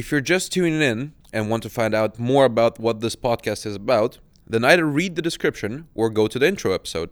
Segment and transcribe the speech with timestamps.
[0.00, 3.66] If you're just tuning in and want to find out more about what this podcast
[3.66, 7.10] is about, then either read the description or go to the intro episode.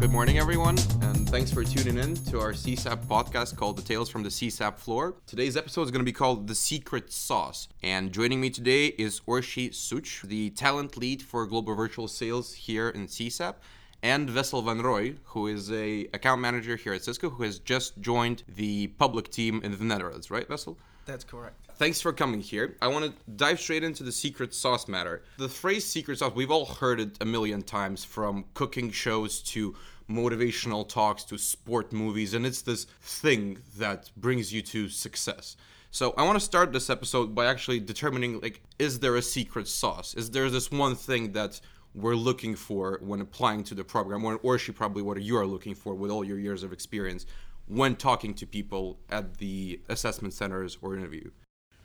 [0.00, 4.08] Good morning, everyone, and thanks for tuning in to our CSAP podcast called The Tales
[4.08, 5.16] from the CSAP Floor.
[5.26, 9.20] Today's episode is going to be called The Secret Sauce, and joining me today is
[9.28, 13.56] Orshi Such, the talent lead for global virtual sales here in CSAP
[14.04, 17.98] and Wessel van Roy, who is a account manager here at Cisco, who has just
[18.02, 20.76] joined the public team in the Netherlands, right, Wessel?
[21.06, 21.56] That's correct.
[21.76, 22.76] Thanks for coming here.
[22.82, 25.22] I want to dive straight into the secret sauce matter.
[25.38, 29.74] The phrase secret sauce, we've all heard it a million times from cooking shows to
[30.08, 35.56] motivational talks to sport movies, and it's this thing that brings you to success.
[35.90, 39.66] So I want to start this episode by actually determining like is there a secret
[39.66, 40.12] sauce?
[40.14, 41.60] Is there this one thing that
[41.94, 45.46] we're looking for when applying to the program, or, or she probably what you are
[45.46, 47.26] looking for with all your years of experience
[47.66, 51.30] when talking to people at the assessment centers or interview?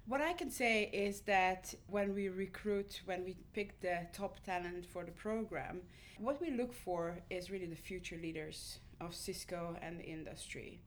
[0.08, 4.88] What I can say is that when we recruit, when we pick the top talent
[4.88, 5.82] for the program,
[6.18, 10.82] what we look for is really the future leaders of Cisco and the industry.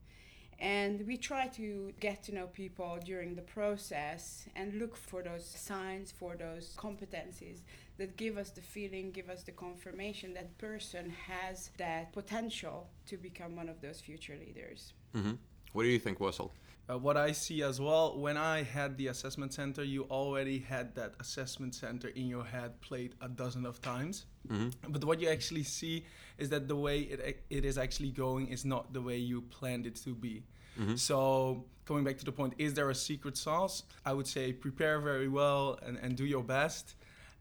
[0.58, 5.44] And we try to get to know people during the process and look for those
[5.44, 7.60] signs, for those competencies
[7.98, 13.16] that give us the feeling, give us the confirmation that person has that potential to
[13.16, 14.92] become one of those future leaders.
[15.14, 15.32] Mm-hmm.
[15.72, 16.52] What do you think, Wessel?
[16.90, 20.94] Uh, what I see as well, when I had the assessment center, you already had
[20.96, 24.26] that assessment center in your head played a dozen of times.
[24.48, 24.90] Mm-hmm.
[24.90, 26.04] But what you actually see
[26.38, 29.86] is that the way it, it is actually going is not the way you planned
[29.86, 30.42] it to be.
[30.78, 30.96] Mm-hmm.
[30.96, 33.84] So, coming back to the point, is there a secret sauce?
[34.04, 36.96] I would say prepare very well and, and do your best,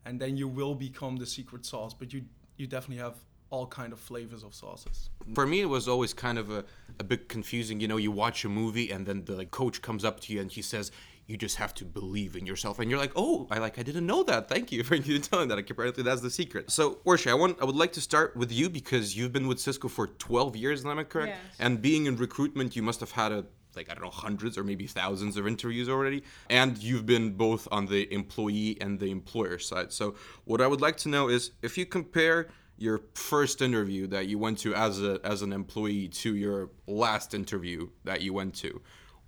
[0.05, 1.93] and then you will become the secret sauce.
[1.93, 2.23] But you,
[2.57, 3.15] you definitely have
[3.51, 5.09] all kind of flavors of sauces.
[5.35, 6.63] For me, it was always kind of a,
[6.99, 7.79] a bit confusing.
[7.79, 10.41] You know, you watch a movie and then the like, coach comes up to you
[10.41, 10.91] and he says,
[11.27, 14.05] "You just have to believe in yourself," and you're like, "Oh, I like I didn't
[14.05, 14.47] know that.
[14.47, 15.55] Thank you for you telling that.
[15.55, 18.51] Like, apparently, that's the secret." So, Orshi, I want I would like to start with
[18.51, 21.35] you because you've been with Cisco for 12 years, am I correct?
[21.35, 21.55] Yes.
[21.59, 23.45] And being in recruitment, you must have had a
[23.75, 26.23] like I don't know hundreds or maybe thousands of interviews already.
[26.49, 29.91] And you've been both on the employee and the employer side.
[29.91, 30.15] So
[30.45, 34.39] what I would like to know is if you compare your first interview that you
[34.39, 38.81] went to as a as an employee to your last interview that you went to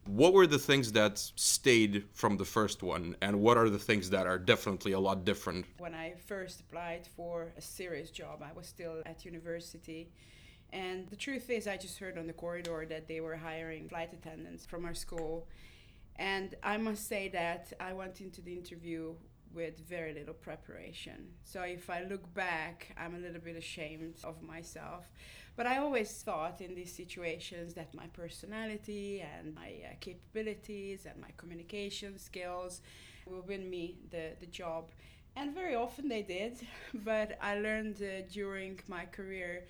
[0.05, 3.15] what were the things that stayed from the first one?
[3.21, 5.65] And what are the things that are definitely a lot different?
[5.77, 10.09] When i first applied for a serious job i was still at university
[10.73, 14.11] and the truth is i just heard on the corridor that they were hiring flight
[14.11, 15.47] attendants from our school
[16.17, 19.13] and i must say that i went into the interview
[19.53, 21.27] with very little preparation.
[21.43, 25.11] So if I look back, I'm a little bit ashamed of myself.
[25.55, 31.21] But I always thought in these situations that my personality and my uh, capabilities and
[31.21, 32.81] my communication skills
[33.27, 34.85] will win me the, the job.
[35.35, 36.59] And very often they did.
[36.93, 39.65] But I learned uh, during my career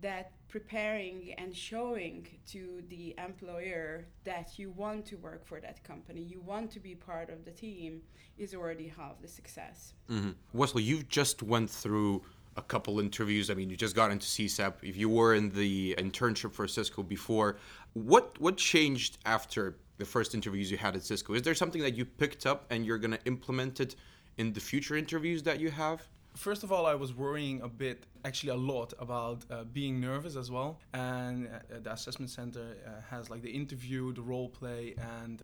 [0.00, 6.20] that preparing and showing to the employer that you want to work for that company,
[6.20, 8.02] you want to be part of the team,
[8.36, 9.94] is already half the success.
[10.10, 10.30] Mm-hmm.
[10.52, 12.22] Wesley, you just went through
[12.56, 13.50] a couple interviews.
[13.50, 14.74] I mean, you just got into CSAP.
[14.82, 17.56] If you were in the internship for Cisco before,
[17.92, 21.34] what what changed after the first interviews you had at Cisco?
[21.34, 23.94] Is there something that you picked up and you're going to implement it
[24.38, 26.08] in the future interviews that you have?
[26.34, 30.36] First of all, I was worrying a bit, actually a lot, about uh, being nervous
[30.36, 30.78] as well.
[30.92, 35.42] And uh, the assessment center uh, has like the interview, the role play, and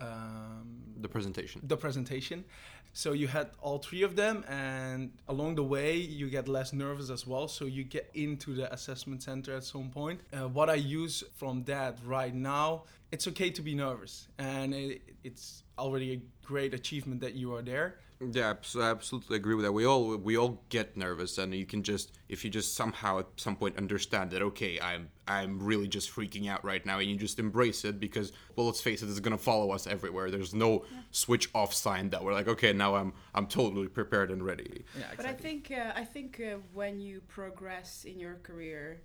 [0.00, 1.60] um, the presentation.
[1.64, 2.44] The presentation.
[2.92, 7.08] So you had all three of them, and along the way you get less nervous
[7.08, 7.46] as well.
[7.46, 10.20] So you get into the assessment center at some point.
[10.32, 15.02] Uh, what I use from that right now, it's okay to be nervous, and it,
[15.22, 17.98] it's already a great achievement that you are there.
[18.20, 19.72] Yeah, I absolutely agree with that.
[19.72, 23.26] We all we all get nervous, and you can just if you just somehow at
[23.36, 27.16] some point understand that okay, I'm I'm really just freaking out right now, and you
[27.16, 30.30] just embrace it because well, let's face it, it's gonna follow us everywhere.
[30.30, 31.00] There's no yeah.
[31.12, 34.84] switch off sign that we're like okay, now I'm I'm totally prepared and ready.
[34.98, 35.16] Yeah, exactly.
[35.16, 39.00] But I think uh, I think uh, when you progress in your career.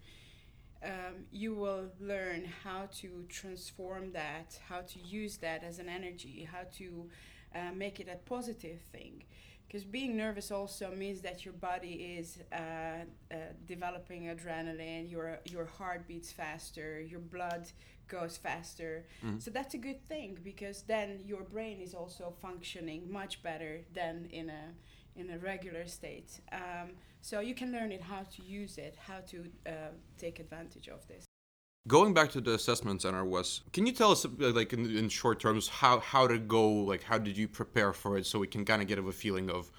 [0.84, 6.48] Um, you will learn how to transform that, how to use that as an energy,
[6.52, 7.10] how to
[7.56, 9.24] uh, make it a positive thing.
[9.68, 12.56] Because being nervous also means that your body is uh,
[13.32, 13.36] uh,
[13.66, 17.66] developing adrenaline your your heart beats faster your blood
[18.08, 19.06] goes faster.
[19.26, 19.40] Mm-hmm.
[19.40, 24.28] so that's a good thing because then your brain is also functioning much better than
[24.32, 26.40] in a in a regular state.
[26.52, 26.92] Um,
[27.22, 29.72] so you can learn it how to use it how to uh,
[30.18, 31.26] take advantage of this
[31.88, 35.40] Going back to the assessment center, was can you tell us, like in, in short
[35.40, 36.68] terms, how how to go?
[36.68, 39.52] Like, how did you prepare for it, so we can kind of get a feeling
[39.52, 39.72] of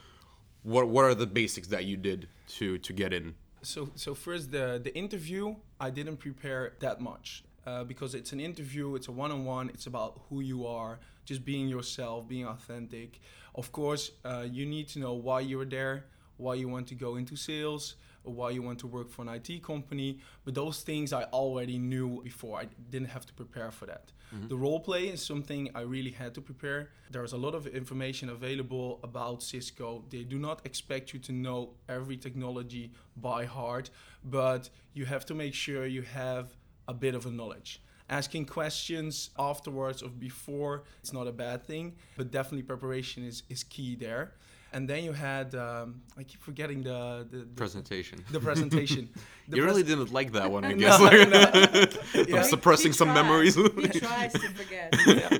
[0.62, 3.34] what what are the basics that you did to to get in?
[3.62, 8.38] So so first the the interview, I didn't prepare that much uh, because it's an
[8.38, 12.46] interview, it's a one on one, it's about who you are, just being yourself, being
[12.46, 13.18] authentic.
[13.56, 16.04] Of course, uh, you need to know why you're there,
[16.36, 19.28] why you want to go into sales, or why you want to work for an
[19.28, 20.18] IT company.
[20.44, 22.60] But those things I already knew before.
[22.60, 24.12] I didn't have to prepare for that.
[24.34, 24.48] Mm-hmm.
[24.48, 26.90] The role play is something I really had to prepare.
[27.10, 30.04] There's a lot of information available about Cisco.
[30.10, 33.90] They do not expect you to know every technology by heart,
[34.24, 36.56] but you have to make sure you have
[36.88, 41.92] a bit of a knowledge asking questions afterwards or before it's not a bad thing
[42.16, 44.34] but definitely preparation is, is key there
[44.72, 48.24] and then you had um, I keep forgetting the, the, the presentation.
[48.30, 49.08] The presentation.
[49.48, 50.98] The you pres- really didn't like that one, I guess.
[50.98, 52.24] no, no.
[52.26, 52.38] yeah.
[52.38, 53.54] I'm suppressing some memories.
[53.54, 54.92] he tries to forget.
[55.06, 55.38] Yeah.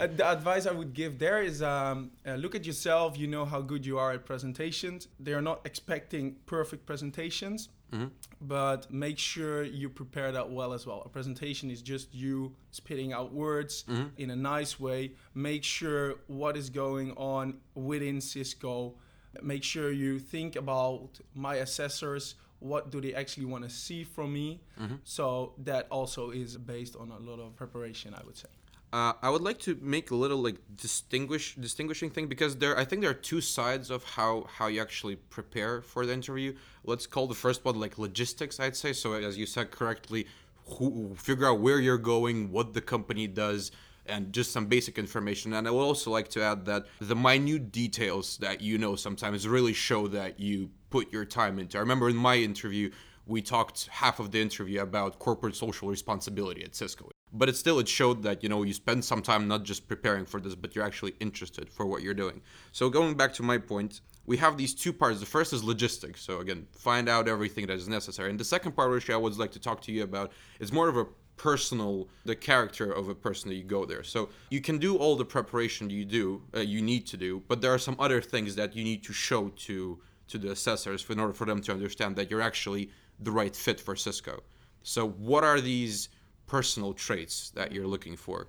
[0.00, 3.16] Uh, the advice I would give there is um, uh, look at yourself.
[3.16, 5.06] You know how good you are at presentations.
[5.20, 7.68] They are not expecting perfect presentations.
[7.92, 8.06] Mm-hmm.
[8.40, 11.02] But make sure you prepare that well as well.
[11.04, 14.08] A presentation is just you spitting out words mm-hmm.
[14.18, 15.12] in a nice way.
[15.34, 18.94] Make sure what is going on within Cisco.
[19.42, 22.34] Make sure you think about my assessors.
[22.58, 24.60] What do they actually want to see from me?
[24.80, 24.96] Mm-hmm.
[25.04, 28.48] So that also is based on a lot of preparation, I would say.
[28.92, 32.84] Uh, I would like to make a little like distinguish distinguishing thing because there I
[32.84, 36.54] think there are two sides of how how you actually prepare for the interview.
[36.84, 38.92] Let's call the first one like logistics, I'd say.
[38.92, 40.26] So as you said correctly,
[40.66, 43.72] who, figure out where you're going, what the company does,
[44.06, 45.52] and just some basic information.
[45.52, 49.48] And I would also like to add that the minute details that you know sometimes
[49.48, 51.76] really show that you put your time into.
[51.76, 52.90] I remember in my interview,
[53.26, 57.78] we talked half of the interview about corporate social responsibility at Cisco but it still
[57.78, 60.74] it showed that you know you spend some time not just preparing for this but
[60.74, 62.40] you're actually interested for what you're doing.
[62.72, 65.20] So going back to my point we have these two parts.
[65.20, 66.20] The first is logistics.
[66.20, 68.30] So again find out everything that is necessary.
[68.30, 70.88] And the second part which i would like to talk to you about is more
[70.88, 71.06] of a
[71.36, 74.02] personal the character of a person that you go there.
[74.02, 77.60] So you can do all the preparation you do uh, you need to do but
[77.60, 81.20] there are some other things that you need to show to to the assessors in
[81.20, 82.90] order for them to understand that you're actually
[83.20, 84.42] the right fit for cisco.
[84.82, 86.08] So what are these
[86.46, 88.48] personal traits that you're looking for?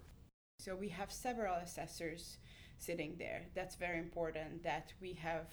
[0.59, 2.38] So we have several assessors
[2.77, 3.44] sitting there.
[3.55, 5.47] That's very important that we have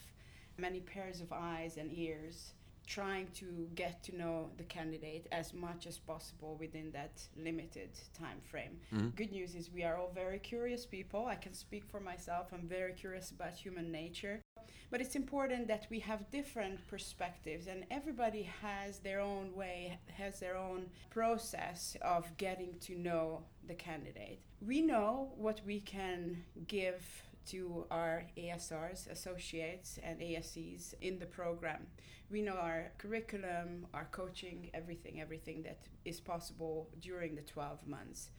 [0.58, 2.52] many pairs of eyes and ears
[2.87, 8.38] trying to get to know the candidate as much as possible within that limited time
[8.43, 8.79] frame.
[8.94, 9.08] Mm-hmm.
[9.17, 11.26] Good news is we are all very curious people.
[11.26, 12.49] I can speak for myself.
[12.52, 14.43] I'm very curious about human nature.
[14.90, 20.40] But it's important that we have different perspectives and everybody has their own way, has
[20.40, 24.40] their own process of getting to know the candidate.
[24.61, 27.02] We know what we can give
[27.46, 31.87] to our ASRs, associates, and ASCs in the program.
[32.31, 38.31] We know our curriculum, our coaching, everything, everything that is possible during the 12 months.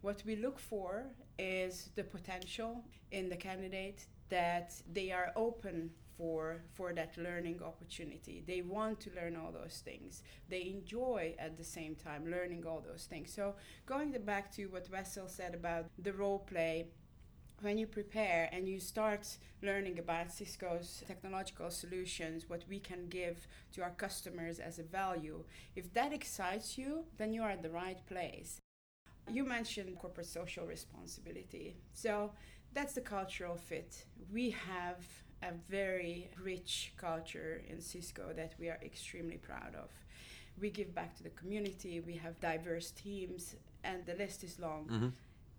[0.00, 1.06] What we look for
[1.38, 8.42] is the potential in the candidate that they are open for for that learning opportunity
[8.46, 12.82] they want to learn all those things they enjoy at the same time learning all
[12.88, 13.54] those things so
[13.84, 16.86] going back to what Wessel said about the role play
[17.60, 23.46] when you prepare and you start learning about Cisco's technological solutions, what we can give
[23.72, 25.44] to our customers as a value,
[25.74, 28.60] if that excites you, then you are at the right place.
[29.32, 31.76] You mentioned corporate social responsibility.
[31.94, 32.32] So
[32.74, 34.04] that's the cultural fit.
[34.32, 34.98] We have
[35.42, 39.90] a very rich culture in Cisco that we are extremely proud of.
[40.60, 44.86] We give back to the community, we have diverse teams, and the list is long.
[44.86, 45.08] Mm-hmm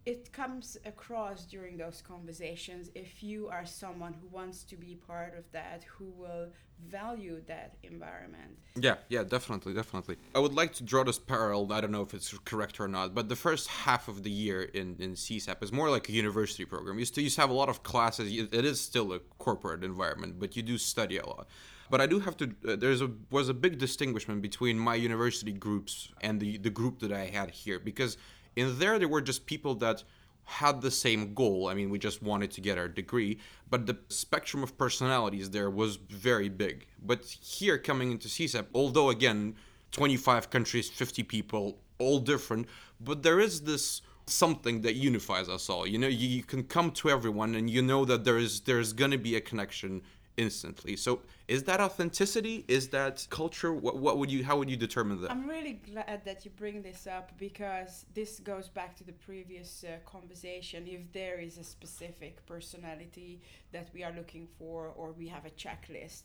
[0.06, 5.36] it comes across during those conversations if you are someone who wants to be part
[5.38, 6.48] of that who will
[6.88, 8.58] value that environment.
[8.76, 10.18] Yeah yeah definitely definitely.
[10.36, 11.72] I would like to draw this parallel.
[11.74, 14.64] I don't know if it's correct or not but the first half of the year
[14.64, 17.00] in in csap is more like a university program.
[17.00, 18.32] You still you have a lot of classes.
[18.32, 21.48] It is still a corporate environment but you do study a lot.
[21.90, 22.46] But I do have to.
[22.68, 27.00] Uh, there's a was a big distinguishment between my university groups and the the group
[27.00, 28.18] that I had here because
[28.56, 30.04] in there, there were just people that
[30.46, 31.68] had the same goal.
[31.68, 35.70] I mean, we just wanted to get our degree, but the spectrum of personalities there
[35.70, 36.86] was very big.
[37.04, 39.56] But here, coming into CSAP, although again,
[39.92, 42.68] 25 countries, 50 people, all different,
[43.00, 45.88] but there is this something that unifies us all.
[45.88, 48.94] You know, you, you can come to everyone and you know that there is there's
[48.94, 50.02] gonna be a connection
[50.38, 50.96] instantly.
[50.96, 52.66] So is that authenticity?
[52.68, 53.74] Is that culture?
[53.74, 54.44] What, what would you?
[54.44, 55.32] How would you determine that?
[55.32, 59.84] I'm really glad that you bring this up because this goes back to the previous
[59.84, 60.88] uh, conversation.
[60.88, 65.52] If there is a specific personality that we are looking for, or we have a
[65.52, 66.24] checklist,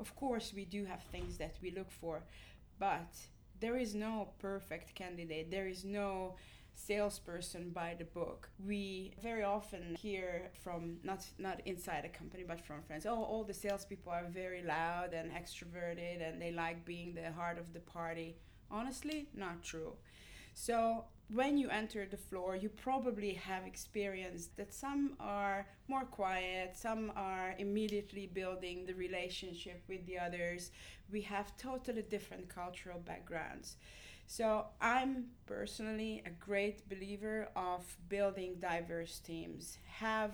[0.00, 2.22] of course we do have things that we look for,
[2.78, 3.14] but
[3.60, 5.50] there is no perfect candidate.
[5.50, 6.34] There is no
[6.74, 8.48] salesperson by the book.
[8.64, 13.44] We very often hear from not not inside a company but from friends, oh all
[13.44, 17.80] the salespeople are very loud and extroverted and they like being the heart of the
[17.80, 18.36] party.
[18.70, 19.92] Honestly, not true.
[20.54, 26.76] So when you enter the floor, you probably have experienced that some are more quiet,
[26.76, 30.70] some are immediately building the relationship with the others.
[31.10, 33.76] We have totally different cultural backgrounds.
[34.26, 39.78] So I'm personally a great believer of building diverse teams.
[39.98, 40.32] Have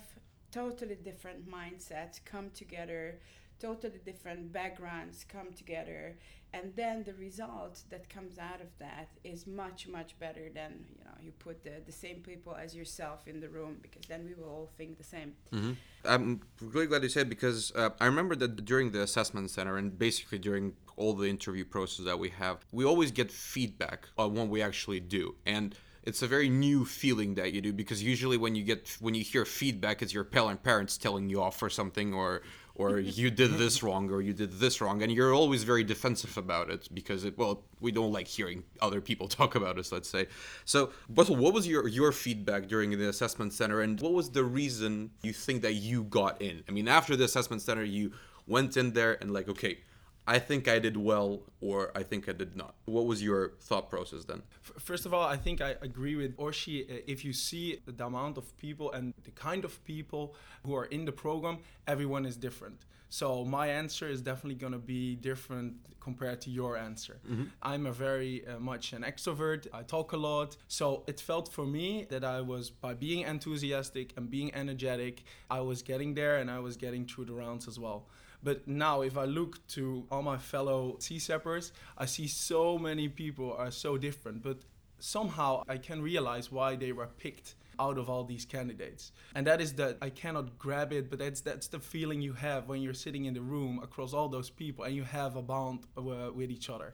[0.52, 3.18] totally different mindsets come together,
[3.60, 6.16] totally different backgrounds come together,
[6.52, 11.04] and then the result that comes out of that is much much better than you
[11.04, 14.34] know you put the, the same people as yourself in the room because then we
[14.34, 15.72] will all think the same mm-hmm.
[16.06, 19.98] i'm really glad you said because uh, i remember that during the assessment center and
[19.98, 24.48] basically during all the interview process that we have, we always get feedback on what
[24.48, 25.36] we actually do.
[25.46, 29.14] And it's a very new feeling that you do because usually when you get when
[29.14, 32.40] you hear feedback it's your parent parents telling you off for something or
[32.78, 35.02] or you did this wrong or you did this wrong.
[35.02, 39.00] And you're always very defensive about it because it well we don't like hearing other
[39.00, 40.26] people talk about us let's say.
[40.64, 44.44] So but what was your your feedback during the assessment center and what was the
[44.44, 46.62] reason you think that you got in?
[46.68, 48.12] I mean after the assessment center you
[48.46, 49.78] went in there and like okay
[50.28, 52.74] I think I did well or I think I did not.
[52.84, 54.42] What was your thought process then?
[54.60, 56.76] First of all, I think I agree with Orshi.
[56.82, 60.34] Uh, if you see the amount of people and the kind of people
[60.66, 61.56] who are in the program,
[61.86, 62.84] everyone is different.
[63.08, 67.16] So my answer is definitely going to be different compared to your answer.
[67.26, 67.44] Mm-hmm.
[67.62, 69.66] I'm a very uh, much an extrovert.
[69.72, 70.58] I talk a lot.
[70.68, 75.60] So it felt for me that I was by being enthusiastic and being energetic, I
[75.60, 78.06] was getting there and I was getting through the rounds as well.
[78.42, 83.54] But now, if I look to all my fellow CSAPers, I see so many people
[83.54, 84.42] are so different.
[84.42, 84.58] But
[84.98, 89.12] somehow I can realize why they were picked out of all these candidates.
[89.34, 92.68] And that is that I cannot grab it, but that's that's the feeling you have
[92.68, 95.80] when you're sitting in the room across all those people and you have a bond
[95.96, 96.92] uh, with each other.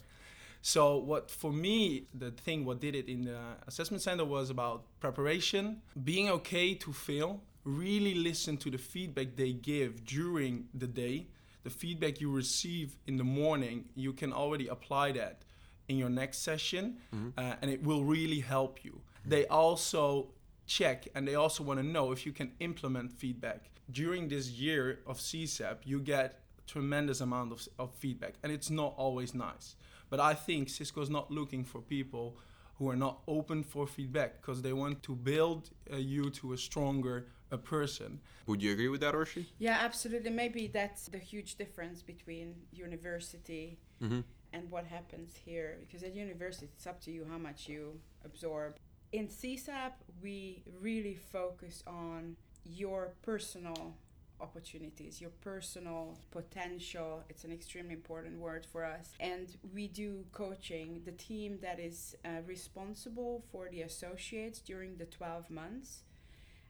[0.60, 4.84] So what for me the thing what did it in the assessment center was about
[5.00, 11.28] preparation, being okay to fail, really listen to the feedback they give during the day
[11.64, 15.44] the feedback you receive in the morning, you can already apply that
[15.88, 17.30] in your next session, mm-hmm.
[17.36, 19.00] uh, and it will really help you.
[19.26, 20.28] They also
[20.66, 23.70] check and they also want to know if you can implement feedback.
[23.90, 28.94] During this year of CSAP, you get tremendous amount of, of feedback, and it's not
[28.96, 29.76] always nice.
[30.10, 32.36] But I think Cisco is not looking for people
[32.78, 36.58] who are not open for feedback because they want to build uh, you to a
[36.58, 38.20] stronger a person.
[38.46, 39.46] Would you agree with that, Orshi?
[39.58, 40.30] Yeah, absolutely.
[40.30, 44.20] Maybe that's the huge difference between university mm-hmm.
[44.52, 45.78] and what happens here.
[45.80, 48.76] Because at university, it's up to you how much you absorb.
[49.12, 53.96] In CSAP, we really focus on your personal
[54.40, 57.22] opportunities, your personal potential.
[57.28, 59.12] It's an extremely important word for us.
[59.20, 61.02] And we do coaching.
[61.04, 66.02] The team that is uh, responsible for the associates during the 12 months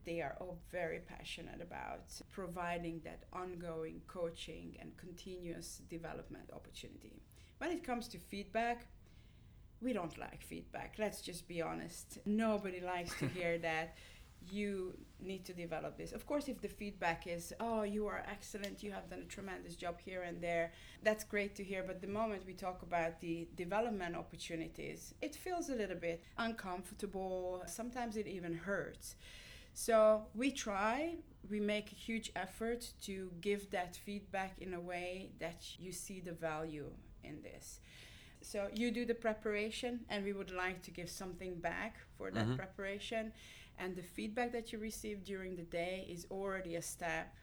[0.04, 7.22] they are all very passionate about providing that ongoing coaching and continuous development opportunity.
[7.58, 8.86] When it comes to feedback,
[9.80, 10.94] we don't like feedback.
[10.98, 12.18] Let's just be honest.
[12.24, 13.96] Nobody likes to hear that
[14.50, 16.12] you need to develop this.
[16.12, 19.74] Of course, if the feedback is, oh, you are excellent, you have done a tremendous
[19.74, 21.82] job here and there, that's great to hear.
[21.82, 27.62] But the moment we talk about the development opportunities, it feels a little bit uncomfortable.
[27.66, 29.16] Sometimes it even hurts.
[29.74, 31.16] So we try,
[31.50, 36.20] we make a huge effort to give that feedback in a way that you see
[36.20, 36.86] the value
[37.24, 37.80] in this.
[38.40, 42.44] So you do the preparation, and we would like to give something back for that
[42.44, 42.56] mm-hmm.
[42.56, 43.32] preparation.
[43.78, 47.34] And the feedback that you receive during the day is already a step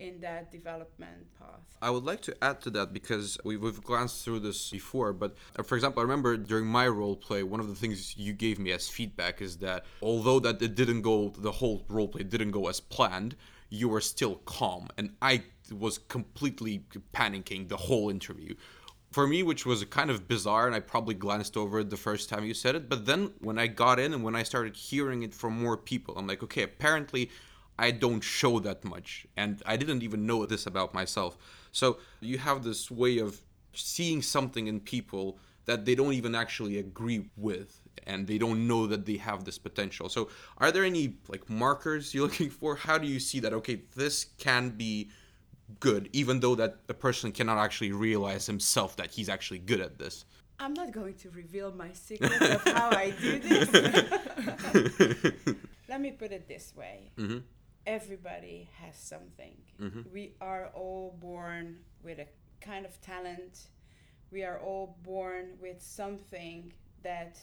[0.00, 1.60] in that development path.
[1.82, 5.36] I would like to add to that because we've, we've glanced through this before, but
[5.56, 8.58] uh, for example, I remember during my role play, one of the things you gave
[8.58, 12.52] me as feedback is that although that it didn't go, the whole role play didn't
[12.52, 13.36] go as planned,
[13.70, 15.42] you were still calm, and I
[15.76, 18.54] was completely panicking the whole interview.
[19.10, 22.28] For me, which was kind of bizarre, and I probably glanced over it the first
[22.28, 22.88] time you said it.
[22.88, 26.16] But then when I got in and when I started hearing it from more people,
[26.16, 27.30] I'm like, okay, apparently
[27.78, 31.38] I don't show that much, and I didn't even know this about myself.
[31.72, 33.40] So you have this way of
[33.72, 38.86] seeing something in people that they don't even actually agree with and they don't know
[38.86, 40.08] that they have this potential.
[40.08, 42.74] So are there any like markers you're looking for?
[42.74, 45.10] How do you see that okay, this can be
[45.80, 49.98] good even though that a person cannot actually realize himself that he's actually good at
[49.98, 50.24] this?
[50.58, 53.68] I'm not going to reveal my secret of how I do this.
[55.88, 57.10] Let me put it this way.
[57.16, 57.38] Mm-hmm.
[57.88, 59.56] Everybody has something.
[60.12, 62.26] We are all born with a
[62.60, 63.68] kind of talent.
[64.30, 67.38] We are all born with something that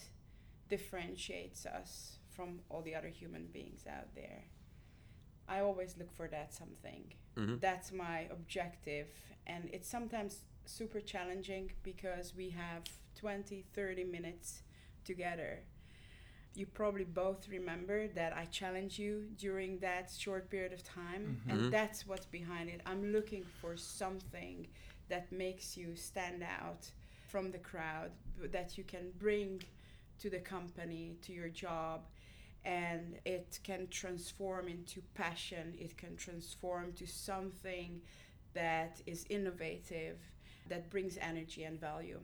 [0.70, 4.44] differentiates us from all the other human beings out there.
[5.48, 7.12] I always look for that something.
[7.36, 7.60] Mhm.
[7.60, 9.08] That's my objective.
[9.48, 12.84] And it's sometimes super challenging because we have
[13.16, 14.62] 20, 30 minutes
[15.04, 15.64] together.
[16.56, 21.52] You probably both remember that I challenged you during that short period of time, Mhm.
[21.52, 22.82] and that's what's behind it.
[22.86, 24.68] I'm looking for something
[25.10, 26.90] that makes you stand out
[27.28, 28.12] from the crowd,
[28.52, 29.62] that you can bring
[30.20, 32.08] to the company, to your job,
[32.64, 38.02] and it can transform into passion, it can transform to something
[38.54, 40.18] that is innovative,
[40.70, 42.22] that brings energy and value.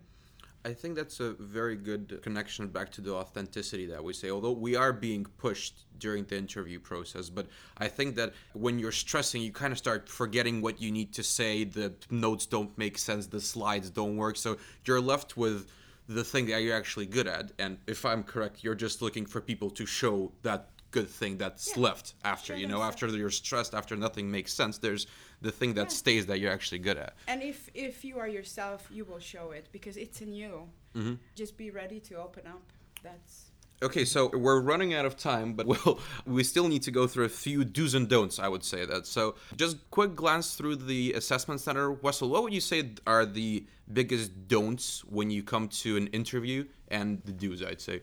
[0.64, 4.30] I think that's a very good connection back to the authenticity that we say.
[4.30, 8.92] Although we are being pushed during the interview process, but I think that when you're
[8.92, 11.64] stressing, you kind of start forgetting what you need to say.
[11.64, 15.68] The notes don't make sense, the slides don't work, so you're left with
[16.08, 17.52] the thing that you're actually good at.
[17.58, 21.70] And if I'm correct, you're just looking for people to show that good thing that's
[21.76, 21.84] Yeah.
[21.84, 22.56] left after.
[22.56, 25.08] You know, after you're stressed, after nothing makes sense, there's
[25.42, 25.98] the thing that Yeah.
[26.04, 27.16] stays that you're actually good at.
[27.28, 30.70] And if if you are yourself, you will show it because it's in you.
[30.96, 31.18] Mhm.
[31.36, 32.72] Just be ready to open up.
[33.04, 33.48] That's
[33.84, 37.26] Okay, so we're running out of time, but we'll, we still need to go through
[37.26, 39.08] a few do's and don'ts, I would say that.
[39.08, 41.92] So, just quick glance through the assessment center.
[41.92, 46.66] Wessel, what would you say are the biggest don'ts when you come to an interview
[46.90, 48.02] and the do's, I'd say?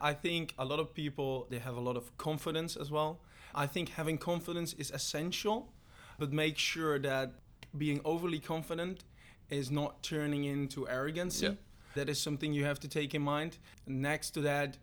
[0.00, 3.20] I think a lot of people they have a lot of confidence as well.
[3.54, 5.72] I think having confidence is essential,
[6.18, 7.32] but make sure that
[7.76, 9.04] being overly confident
[9.50, 11.42] is not turning into arrogance.
[11.42, 11.54] Yeah.
[11.94, 13.58] That is something you have to take in mind.
[13.86, 14.78] Next to that,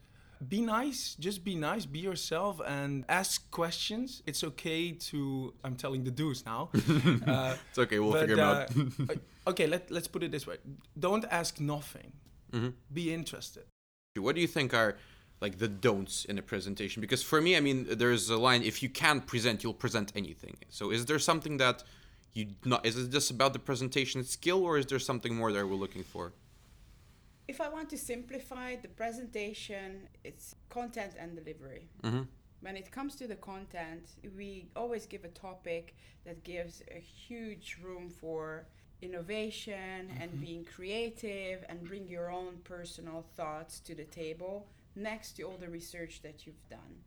[0.49, 1.15] be nice.
[1.19, 1.85] Just be nice.
[1.85, 4.21] Be yourself and ask questions.
[4.25, 5.53] It's okay to.
[5.63, 6.69] I'm telling the dudes now.
[7.25, 8.69] uh, It's okay, we'll but, figure them uh, out.
[9.09, 9.13] uh,
[9.51, 10.57] okay, let, let's put it this way.
[10.99, 12.11] Don't ask nothing.
[12.51, 12.73] Mhm.
[12.93, 13.63] Be interested.
[14.21, 14.97] What do you think are
[15.41, 17.01] like the don'ts in a presentation?
[17.01, 20.57] Because for me, I mean, there's a line: if you can't present, you'll present anything.
[20.69, 21.83] So, is there something that
[22.33, 22.85] you not?
[22.85, 26.03] Is it just about the presentation skill, or is there something more that we're looking
[26.03, 26.33] for?
[27.47, 31.87] if I want to simplify the presentation, it's content and delivery.
[32.03, 32.23] Mm-hmm.
[32.61, 37.77] When it comes to the content, we always give a topic that gives a huge
[37.81, 38.65] room for
[39.01, 40.41] innovation and mm-hmm.
[40.41, 45.69] being creative and bring your own personal thoughts to the table next to all the
[45.69, 47.03] research that you've done.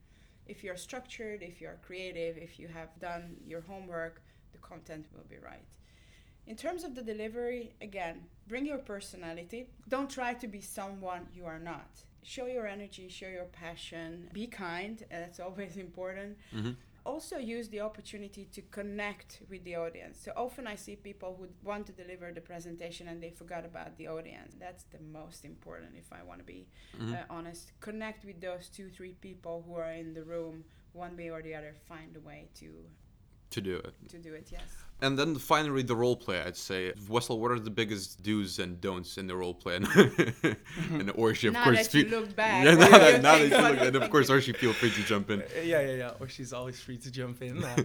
[0.47, 4.23] If you're structured, if you're creative, if you have done your homework,
[4.53, 5.65] the content will be right.
[6.47, 9.69] In terms of the delivery, again, bring your personality.
[9.89, 12.03] Don't try to be someone you are not.
[12.23, 16.37] Show your energy, show your passion, be kind, that's always important.
[16.53, 16.77] Mhm.
[17.07, 20.21] Also, use the opportunity to connect with the audience.
[20.23, 23.97] So often I see people who want to deliver the presentation and they forgot about
[23.97, 24.55] the audience.
[24.61, 26.67] That's the most important, if I want to be
[26.99, 27.15] Mhm.
[27.15, 27.73] uh, honest.
[27.81, 31.55] Connect with those two, three people who are in the room, one way or the
[31.55, 31.73] other.
[31.89, 32.67] Find a way to
[33.51, 33.95] To do it.
[34.11, 34.49] to do it.
[34.53, 34.63] Yes.
[35.03, 36.41] And then finally, the role play.
[36.41, 39.77] I'd say, Wessel, what are the biggest do's and don'ts in the role play?
[39.81, 40.57] And,
[41.01, 43.23] and or she, of now course, that you fe- look back, yeah, what now that,
[43.23, 45.43] now that you look, do and of course, Orshi, feel free to jump in.
[45.65, 46.11] Yeah, yeah, yeah.
[46.21, 47.65] Orshi's always free to jump in.
[47.65, 47.83] Uh,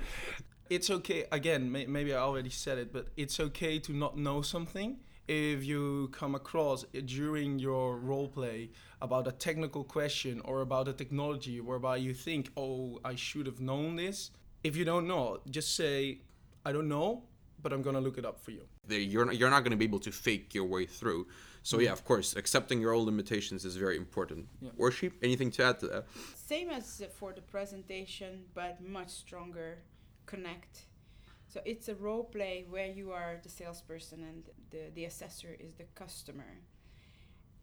[0.69, 1.25] it's okay.
[1.31, 4.97] Again, may, maybe I already said it, but it's okay to not know something.
[5.27, 10.87] If you come across uh, during your role play about a technical question or about
[10.87, 14.31] a technology whereby you think, oh, I should have known this.
[14.67, 15.23] If you don't know,
[15.57, 16.19] just say,
[16.67, 17.23] I don't know,
[17.61, 18.63] but I'm gonna look it up for you.
[18.87, 21.27] You're not, you're not going to be able to fake your way through.
[21.63, 24.47] So yeah, of course, accepting your own limitations is very important.
[24.61, 24.69] Yeah.
[24.79, 26.05] Orshi, anything to add to that?
[26.35, 29.79] Same as for the presentation, but much stronger.
[30.27, 30.73] Connect.
[31.47, 35.73] So it's a role play where you are the salesperson and the, the assessor is
[35.73, 36.51] the customer.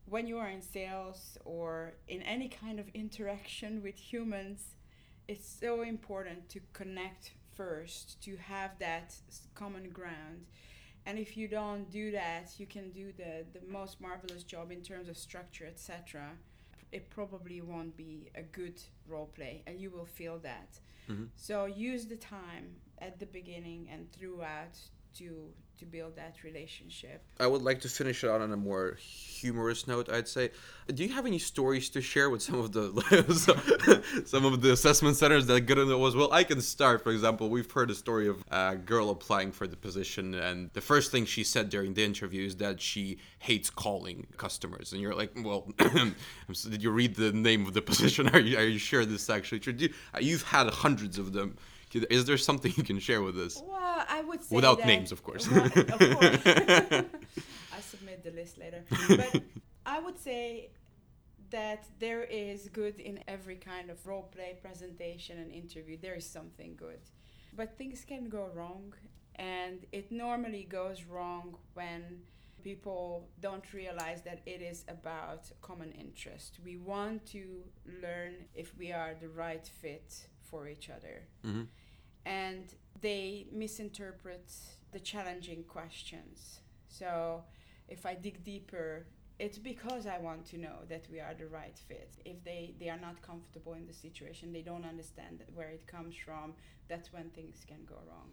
[0.07, 4.75] When you are in sales or in any kind of interaction with humans,
[5.33, 9.09] it's so important to connect first, to have that
[9.55, 10.39] common ground.
[11.07, 14.83] And if you don't do that, you can do the, the most marvelous job in
[14.83, 16.31] terms of structure, etc
[16.99, 20.71] it probably won't be a good role play and you will feel that
[21.09, 21.29] Mhm.
[21.37, 22.67] so use the time
[22.99, 24.77] at the beginning and throughout
[25.19, 27.25] to to build that relationship.
[27.41, 30.09] I would like to finish it out on a more humorous note.
[30.09, 30.51] I'd say,
[30.95, 32.85] do you have any stories to share with some of the
[34.27, 36.15] some of the assessment centers that get into was?
[36.15, 37.03] Well, I can start.
[37.03, 40.81] For example, we've heard a story of a girl applying for the position, and the
[40.81, 44.93] first thing she said during the interview is that she hates calling customers.
[44.93, 48.29] And you're like, well, did you read the name of the position?
[48.29, 49.75] Are you are you sure this is actually true?
[49.77, 51.57] You, you've had hundreds of them.
[51.95, 53.63] Is there something you can share with us?
[53.65, 55.49] Well, I would say without names, of course.
[55.51, 55.73] Well, of
[56.19, 56.39] course.
[57.77, 59.43] I submit the list later, but
[59.87, 60.71] I would say
[61.51, 65.97] that there is good in every kind of role play, presentation, and interview.
[66.01, 67.01] There is something good,
[67.55, 68.95] but things can go wrong,
[69.37, 72.03] and it normally goes wrong when
[72.65, 76.59] people don't realize that it is about common interest.
[76.65, 77.65] We want to
[78.01, 81.67] learn if we are the right fit for each other Mhm.
[82.27, 84.53] And they misinterpret
[84.93, 86.61] the challenging questions.
[86.89, 87.43] So
[87.89, 89.07] if I dig deeper,
[89.39, 92.13] it's because I want to know that we are the right fit.
[92.25, 96.15] If they, they are not comfortable in the situation, they don't understand where it comes
[96.15, 96.55] from,
[96.89, 98.31] that's when things can go wrong.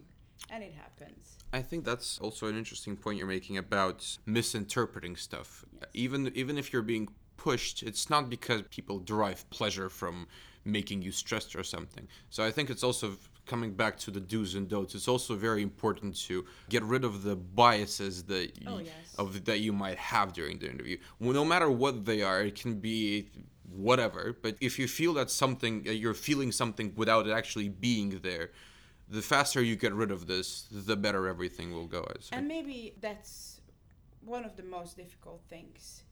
[0.50, 1.36] And it happens.
[1.52, 5.64] I think that's also an interesting point you're making about misinterpreting stuff.
[5.74, 5.90] Yes.
[5.92, 10.26] Even even if you're being pushed, it's not because people derive pleasure from
[10.64, 12.06] making you stressed or something.
[12.30, 14.94] So I think it's also coming back to the do's and don'ts.
[14.94, 19.14] It's also very important to get rid of the biases that Oh, y- yes.
[19.18, 20.98] of that you might have during the interview.
[21.18, 23.28] Well, no matter what they are, it can be
[23.70, 24.36] whatever.
[24.40, 28.50] But if you feel that something, uh, you're feeling something without it actually being there,
[29.08, 32.06] the faster you get rid of this, the better everything will go.
[32.32, 33.60] And maybe that's
[34.24, 36.02] one of the most difficult things.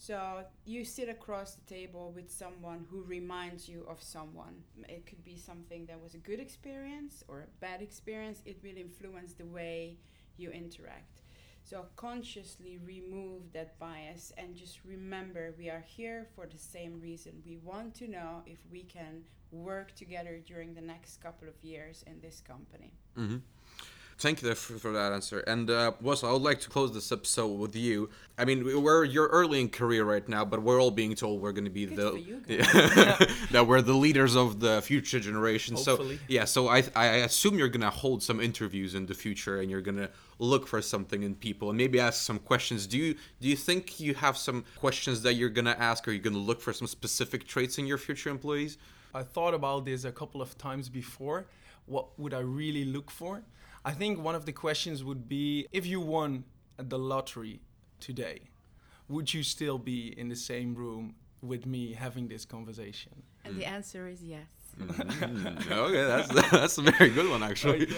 [0.00, 4.64] So you sit across the table with someone who reminds you of someone.
[4.88, 8.40] It could be something that was a good experience or a bad experience.
[8.46, 9.98] It will influence the way
[10.38, 11.20] you interact.
[11.64, 17.42] So consciously remove that bias and just remember we are here for the same reason.
[17.44, 22.04] We want to know if we can work together during the next couple of years
[22.06, 22.94] in this company.
[23.14, 23.36] hmm
[24.20, 25.40] Thank you for, for that answer.
[25.40, 28.10] And uh, Wes, I would like to close this episode with you.
[28.36, 31.40] I mean, we- we're you're early in career right now, but we're all being told
[31.40, 32.40] we're going to be Good the for you
[33.50, 35.74] that we're the leaders of the future generation.
[35.74, 36.16] Hopefully.
[36.16, 39.60] So yeah, so I I assume you're going to hold some interviews in the future,
[39.60, 42.86] and you're going to look for something in people, and maybe ask some questions.
[42.86, 46.12] Do you do you think you have some questions that you're going to ask, or
[46.12, 48.76] you're going to look for some specific traits in your future employees?
[49.14, 51.46] I thought about this a couple of times before.
[51.86, 53.42] What would I really look for?
[53.84, 56.44] I think one of the questions would be if you won
[56.76, 57.60] the lottery
[57.98, 58.40] today,
[59.08, 63.22] would you still be in the same room with me having this conversation?
[63.44, 64.46] And the answer is yes.
[64.78, 67.88] Mm, okay, that's that's a very good one actually.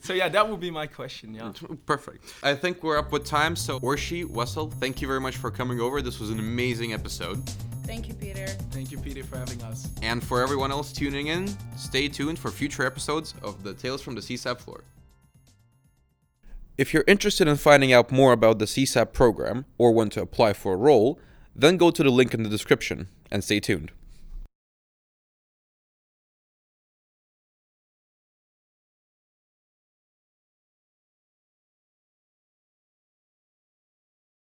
[0.00, 1.34] So yeah, that would be my question.
[1.34, 1.52] Yeah.
[1.84, 2.32] Perfect.
[2.42, 3.56] I think we're up with time.
[3.56, 6.00] So, Orshi, Wessel, thank you very much for coming over.
[6.00, 7.42] This was an amazing episode.
[7.86, 8.46] Thank you, Peter.
[8.72, 9.88] Thank you, Peter, for having us.
[10.02, 14.16] And for everyone else tuning in, stay tuned for future episodes of the Tales from
[14.16, 14.82] the CSAP floor.
[16.76, 20.52] If you're interested in finding out more about the CSAP program or want to apply
[20.52, 21.20] for a role,
[21.54, 23.92] then go to the link in the description and stay tuned.